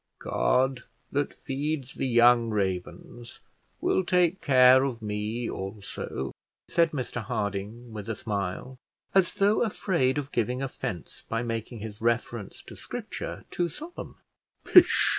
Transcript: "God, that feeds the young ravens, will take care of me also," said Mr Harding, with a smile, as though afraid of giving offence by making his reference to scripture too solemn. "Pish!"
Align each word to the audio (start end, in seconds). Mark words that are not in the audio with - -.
"God, 0.17 0.85
that 1.11 1.31
feeds 1.31 1.93
the 1.93 2.07
young 2.07 2.49
ravens, 2.49 3.39
will 3.79 4.03
take 4.03 4.41
care 4.41 4.83
of 4.83 4.99
me 4.99 5.47
also," 5.47 6.31
said 6.67 6.89
Mr 6.89 7.23
Harding, 7.23 7.93
with 7.93 8.09
a 8.09 8.15
smile, 8.15 8.77
as 9.13 9.35
though 9.35 9.61
afraid 9.61 10.17
of 10.17 10.31
giving 10.31 10.59
offence 10.59 11.21
by 11.29 11.43
making 11.43 11.81
his 11.81 12.01
reference 12.01 12.63
to 12.63 12.75
scripture 12.75 13.45
too 13.51 13.69
solemn. 13.69 14.15
"Pish!" 14.63 15.09